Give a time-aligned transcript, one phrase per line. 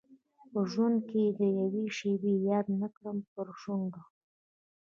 [0.51, 4.01] په ژوند کي دي یوه شېبه یاد نه کړمه پر شونډو